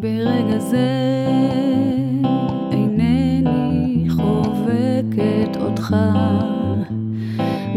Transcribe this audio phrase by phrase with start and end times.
[0.00, 0.88] ברגע זה
[2.72, 5.96] אינני חובקת אותך.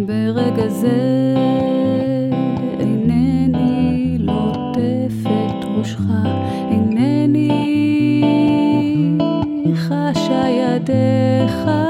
[0.05, 1.35] ברגע זה
[2.79, 6.05] אינני לוטפת ראשך.
[6.71, 7.49] אינני
[9.76, 11.82] חשה ידיך.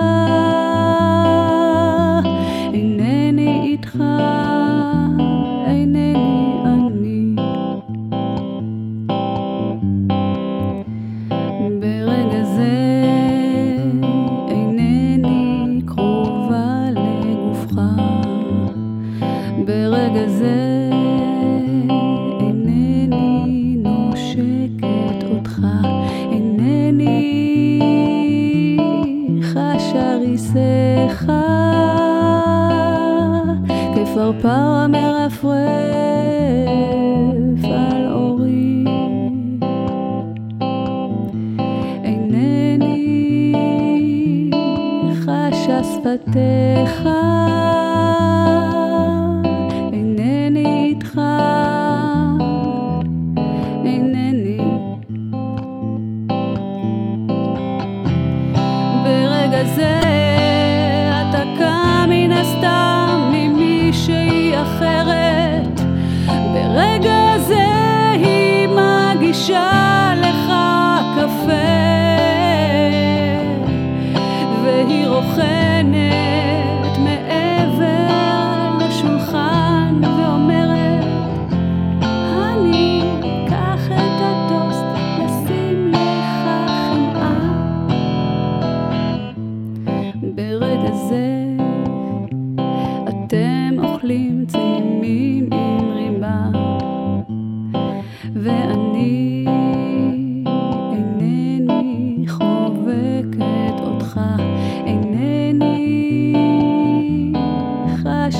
[30.73, 31.31] עליך.
[33.95, 35.43] כפרפר המרפרף
[37.63, 38.85] על אורי.
[42.03, 43.51] אינני
[45.21, 47.09] חשה שפתיך.
[49.93, 51.19] אינני איתך.
[59.05, 60.22] רגע זה
[74.87, 76.32] והיא רוכנת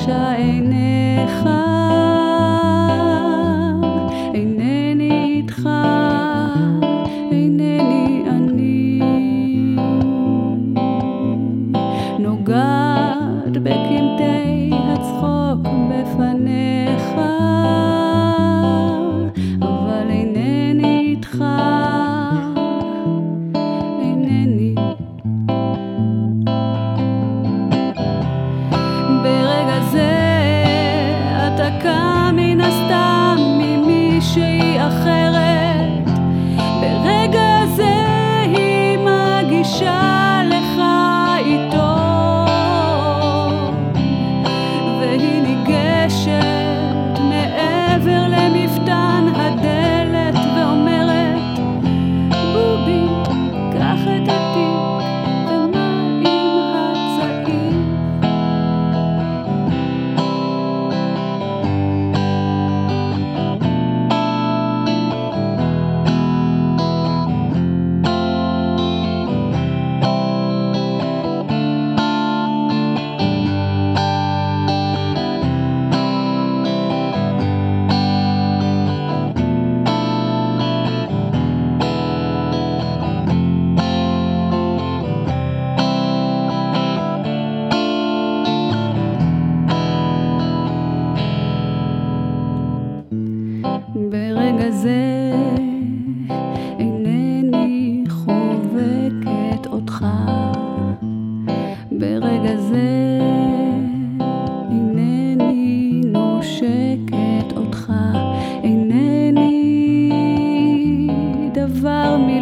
[0.04, 1.48] שעיניך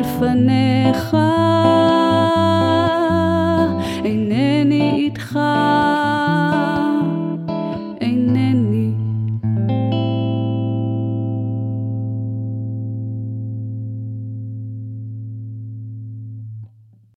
[0.02, 1.14] לפניך.